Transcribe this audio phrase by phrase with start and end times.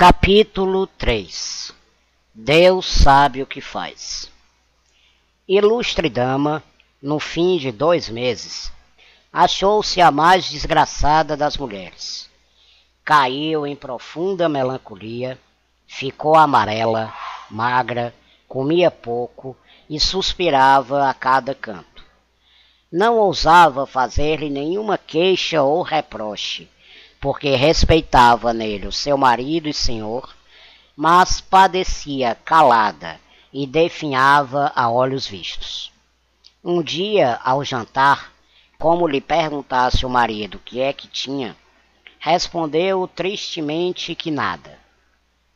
[0.00, 1.74] Capítulo 3
[2.32, 4.30] Deus sabe o que faz.
[5.48, 6.62] Ilustre dama,
[7.02, 8.72] no fim de dois meses,
[9.32, 12.30] achou-se a mais desgraçada das mulheres.
[13.04, 15.36] Caiu em profunda melancolia,
[15.84, 17.12] ficou amarela,
[17.50, 18.14] magra,
[18.46, 19.56] comia pouco
[19.90, 22.04] e suspirava a cada canto.
[22.92, 26.68] Não ousava fazer-lhe nenhuma queixa ou reproche
[27.20, 30.34] porque respeitava nele o seu marido e senhor,
[30.96, 33.20] mas padecia calada
[33.52, 35.92] e definhava a olhos vistos.
[36.62, 38.32] Um dia, ao jantar,
[38.78, 41.56] como lhe perguntasse o marido que é que tinha,
[42.18, 44.78] respondeu tristemente que nada.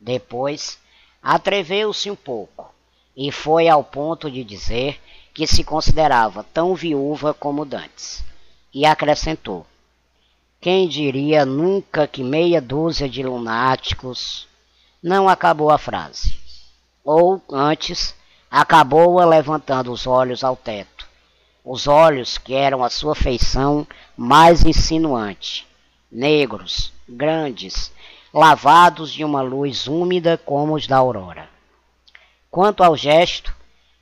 [0.00, 0.78] Depois,
[1.22, 2.72] atreveu-se um pouco
[3.16, 5.00] e foi ao ponto de dizer
[5.34, 8.24] que se considerava tão viúva como dantes,
[8.72, 9.66] e acrescentou:
[10.60, 14.48] quem diria nunca que meia dúzia de lunáticos
[15.00, 16.34] não acabou a frase.
[17.04, 18.12] Ou, antes,
[18.50, 21.06] acabou-a levantando os olhos ao teto.
[21.64, 25.64] Os olhos que eram a sua feição mais insinuante,
[26.10, 27.92] negros, grandes,
[28.34, 31.48] lavados de uma luz úmida como os da aurora.
[32.50, 33.54] Quanto ao gesto,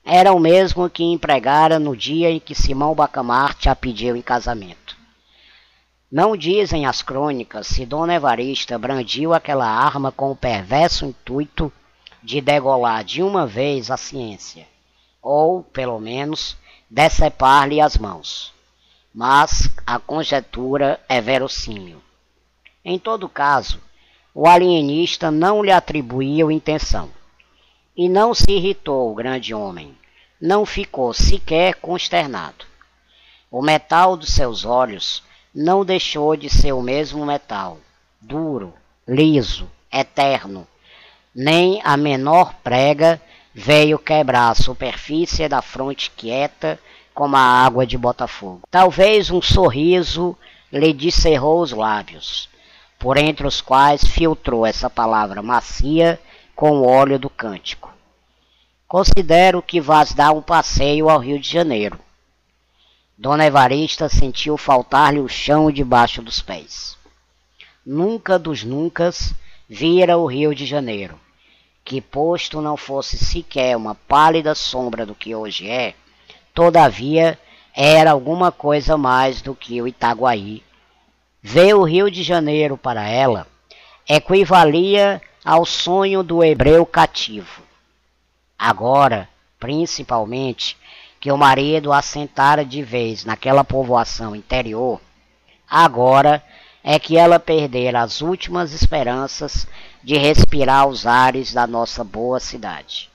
[0.02, 4.95] era o mesmo que empregara no dia em que Simão Bacamarte a pediu em casamento.
[6.10, 11.72] Não dizem as crônicas se Dona Evarista brandiu aquela arma com o perverso intuito
[12.22, 14.68] de degolar de uma vez a ciência,
[15.20, 16.56] ou, pelo menos,
[16.88, 18.52] decepar-lhe as mãos.
[19.12, 22.00] Mas a conjectura é verossímil.
[22.84, 23.80] Em todo caso,
[24.32, 27.10] o alienista não lhe atribuiu intenção.
[27.96, 29.96] E não se irritou o grande homem,
[30.40, 32.64] não ficou sequer consternado.
[33.50, 35.22] O metal dos seus olhos
[35.58, 37.78] não deixou de ser o mesmo metal,
[38.20, 38.74] duro,
[39.08, 40.66] liso, eterno.
[41.34, 43.18] Nem a menor prega
[43.54, 46.78] veio quebrar a superfície da fronte quieta
[47.14, 48.64] como a água de Botafogo.
[48.70, 50.36] Talvez um sorriso
[50.70, 52.50] lhe descerrou os lábios,
[52.98, 56.20] por entre os quais filtrou essa palavra macia
[56.54, 57.90] com o óleo do cântico.
[58.86, 61.98] Considero que vás dar um passeio ao Rio de Janeiro.
[63.18, 66.98] Dona Evarista sentiu faltar-lhe o chão debaixo dos pés.
[67.84, 69.32] Nunca dos nuncas
[69.66, 71.18] vira o Rio de Janeiro,
[71.82, 75.94] que posto não fosse sequer uma pálida sombra do que hoje é,
[76.52, 77.38] todavia
[77.74, 80.62] era alguma coisa mais do que o Itaguaí.
[81.42, 83.46] Ver o Rio de Janeiro para ela
[84.06, 87.62] equivalia ao sonho do hebreu cativo.
[88.58, 89.26] Agora,
[89.58, 90.76] principalmente,
[91.26, 95.00] que o marido assentara de vez naquela povoação interior,
[95.68, 96.40] agora
[96.84, 99.66] é que ela perdera as últimas esperanças
[100.04, 103.10] de respirar os ares da nossa boa cidade.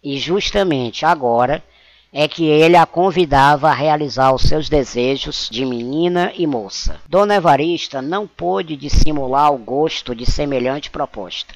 [0.00, 1.60] E justamente agora
[2.12, 7.00] é que ele a convidava a realizar os seus desejos de menina e moça.
[7.08, 11.54] Dona Evarista não pôde dissimular o gosto de semelhante proposta.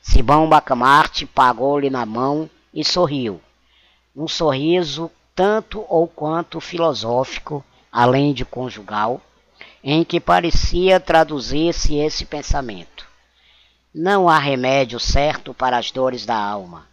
[0.00, 3.42] Simão Bacamarte pagou-lhe na mão e sorriu,
[4.16, 7.62] um sorriso tanto ou quanto filosófico,
[7.92, 9.20] além de conjugal,
[9.84, 13.06] em que parecia traduzir-se esse pensamento.
[13.94, 16.86] Não há remédio certo para as dores da alma.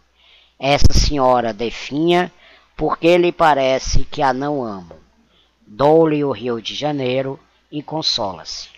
[0.58, 2.30] Essa senhora definha
[2.76, 4.94] porque lhe parece que a não amo.
[5.66, 7.40] Dou-lhe o Rio de Janeiro
[7.72, 8.68] e consola-se.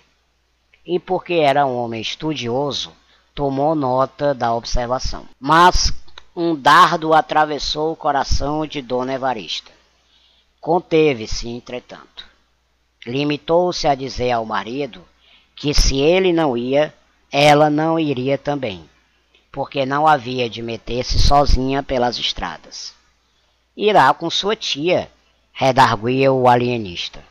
[0.84, 2.92] E porque era um homem estudioso,
[3.34, 5.26] tomou nota da observação.
[5.38, 5.92] Mas
[6.36, 9.72] um dardo atravessou o coração de Dona Evarista.
[10.60, 12.26] Conteve-se, entretanto.
[13.06, 15.02] Limitou-se a dizer ao marido
[15.54, 16.92] que se ele não ia,
[17.32, 18.84] ela não iria também,
[19.50, 22.92] porque não havia de meter-se sozinha pelas estradas.
[23.74, 25.10] Irá com sua tia,
[25.54, 27.24] redarguia o alienista.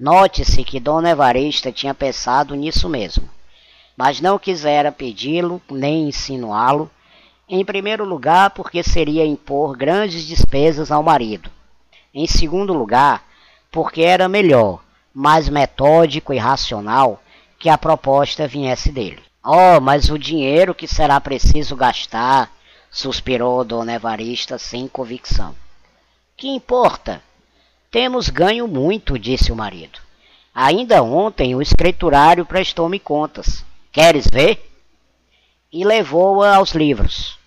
[0.00, 3.28] Note-se que Dona Evarista tinha pensado nisso mesmo,
[3.94, 6.90] mas não quisera pedi-lo nem insinuá-lo
[7.48, 11.50] em primeiro lugar, porque seria impor grandes despesas ao marido.
[12.14, 13.24] Em segundo lugar,
[13.70, 14.80] porque era melhor,
[15.14, 17.22] mais metódico e racional
[17.58, 19.22] que a proposta viesse dele.
[19.44, 22.50] Oh, mas o dinheiro que será preciso gastar,
[22.90, 25.54] suspirou Dona Evarista sem convicção.
[26.36, 27.22] Que importa?
[27.90, 29.98] Temos ganho muito, disse o marido.
[30.54, 33.64] Ainda ontem o escriturário prestou-me contas.
[33.90, 34.71] Queres ver?
[35.72, 37.38] E levou-a aos livros.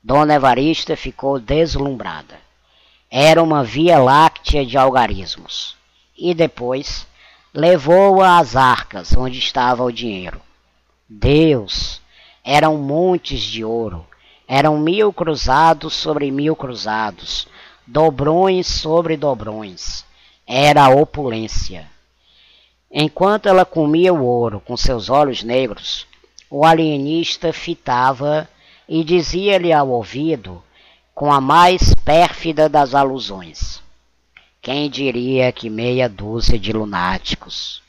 [0.00, 2.38] Dona Evarista ficou deslumbrada.
[3.10, 5.76] Era uma via láctea de algarismos.
[6.16, 7.04] E depois
[7.52, 10.40] levou-a às arcas, onde estava o dinheiro.
[11.08, 12.00] Deus,
[12.44, 14.06] eram montes de ouro,
[14.46, 17.48] eram mil cruzados sobre mil cruzados,
[17.84, 20.04] dobrões sobre dobrões.
[20.46, 21.90] Era opulência.
[22.90, 26.06] Enquanto ela comia o ouro com seus olhos negros,
[26.50, 28.48] o alienista fitava
[28.88, 30.62] e dizia-lhe ao ouvido,
[31.14, 33.82] com a mais pérfida das alusões:
[34.62, 37.82] Quem diria que meia dúzia de lunáticos?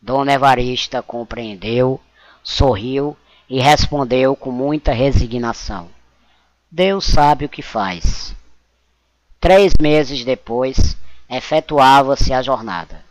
[0.00, 2.00] Dona Evarista compreendeu,
[2.42, 3.16] sorriu
[3.48, 5.88] e respondeu com muita resignação:
[6.70, 8.34] Deus sabe o que faz.
[9.38, 10.96] Três meses depois,
[11.28, 13.04] efetuava-se a jornada.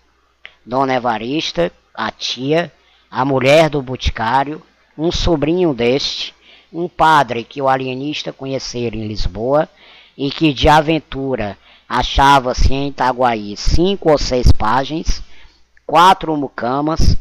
[0.66, 2.72] Dona Evarista, a tia,
[3.10, 4.62] a mulher do boticário,
[4.97, 6.33] um sobrinho deste,
[6.71, 9.67] um padre que o alienista conhecera em Lisboa
[10.17, 11.57] e que de aventura
[11.88, 15.21] achava-se em Itaguaí cinco ou seis páginas,
[15.85, 17.17] quatro mucamas,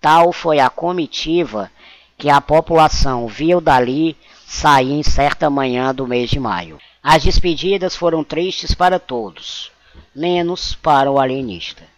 [0.00, 1.70] tal foi a comitiva
[2.16, 4.16] que a população viu dali
[4.46, 6.78] sair em certa manhã do mês de maio.
[7.02, 9.70] As despedidas foram tristes para todos,
[10.14, 11.93] menos para o alienista.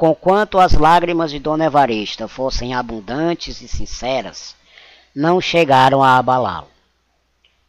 [0.00, 4.56] Conquanto as lágrimas de Dona Evarista fossem abundantes e sinceras,
[5.14, 6.68] não chegaram a abalá-lo.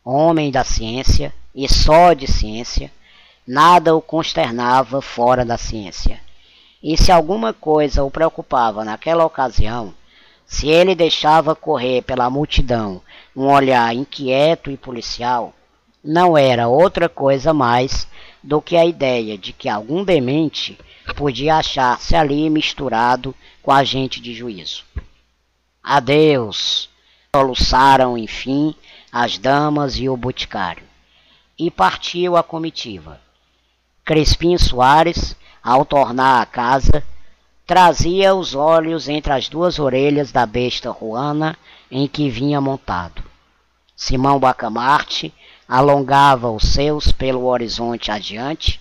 [0.02, 2.90] Homem da ciência e só de ciência,
[3.46, 6.22] nada o consternava fora da ciência.
[6.82, 9.94] E se alguma coisa o preocupava naquela ocasião,
[10.46, 13.02] se ele deixava correr pela multidão
[13.36, 15.54] um olhar inquieto e policial,
[16.02, 18.08] não era outra coisa mais
[18.42, 20.80] do que a ideia de que algum demente
[21.16, 24.84] podia achar-se ali misturado com a gente de juízo.
[25.84, 26.90] Adeus!
[27.36, 28.76] Soluçaram, enfim,
[29.12, 30.84] as damas e o boticário.
[31.58, 33.22] E partiu a comitiva.
[34.04, 37.04] Crespim Soares, ao tornar à casa,
[37.66, 41.58] trazia os olhos entre as duas orelhas da besta ruana
[41.90, 43.24] em que vinha montado.
[43.96, 45.34] Simão Bacamarte
[45.68, 48.81] alongava os seus pelo horizonte adiante,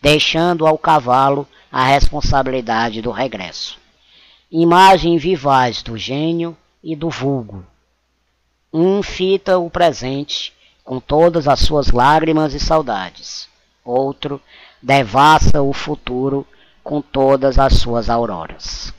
[0.00, 3.78] deixando ao cavalo a responsabilidade do regresso.
[4.50, 7.64] Imagem vivaz do gênio e do vulgo.
[8.72, 10.52] Um fita o presente
[10.84, 13.48] com todas as suas lágrimas e saudades.
[13.84, 14.40] Outro
[14.82, 16.46] devassa o futuro
[16.82, 18.94] com todas as suas auroras.